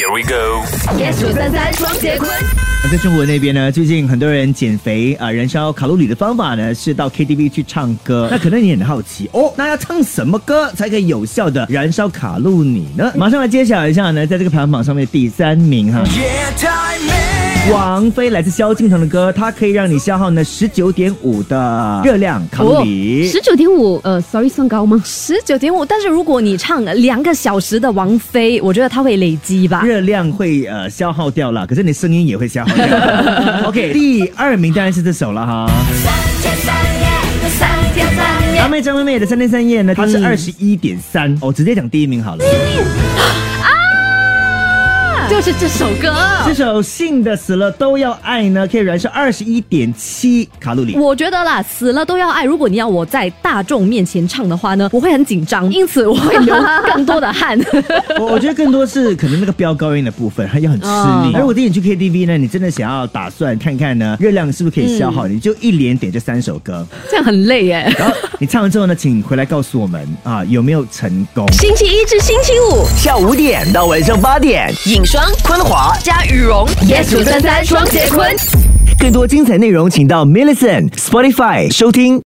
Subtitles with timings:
[0.00, 0.64] Here we go。
[0.98, 2.30] yes 九三三双节棍。
[2.90, 8.26] 在中国那边呢，最近很多人减肥啊、燃烧卡路里的方法呢，是到 KTV 去唱歌。
[8.30, 13.12] 那可能你很好奇哦，那要唱什么歌才可以有效的燃烧卡路里呢？
[13.14, 16.02] 马上来揭晓一下呢，在这个排行榜上面第三名哈。
[17.68, 23.28] 王菲来自萧敬腾的歌，它可以让你消耗呢十九点五的热量卡路里。
[23.28, 25.00] 十九点五，呃，sorry，算高吗？
[25.04, 29.82] 十九点五，但是如果你唱两个小时的王菲，我觉得它会累积吧。
[29.84, 32.86] 热量会呃消耗掉了，可是你声音也会消耗掉。
[33.68, 35.70] OK，第二名当然是这首了哈。
[38.58, 42.44] 阿妹张惠妹的三天三夜呢，它是二十一点三，我直接讲第一名好了。
[45.40, 46.12] 就是这首歌，
[46.44, 50.94] 这首《信的死了都要爱》呢，可以燃烧二十一点七卡路里。
[50.98, 52.44] 我觉得啦，死了都要爱。
[52.44, 56.54] 如果你要我在大众面前唱的话呢，我会很紧张，因此我会流
[56.84, 57.58] 更多的汗。
[58.20, 61.32] 我我觉得更多是可能那个飙高音的部分，它也很吃力。
[61.32, 67.90] 而如果点你去 KTV 呢，你真的想要打算看看呢，热量是不是可以消耗，你就一连点这三首歌，这样很累耶。
[67.96, 71.50] 然后你唱完之后呢，请回来告诉我们啊，有没有成功？
[71.52, 75.92] 星期一至星期五下午五点到晚上八点，影双昆华。
[76.02, 78.34] 加羽绒，yes 九三三双节坤。
[78.98, 82.18] 更多精彩内容，请到 m i l l i c e n t Spotify 收听。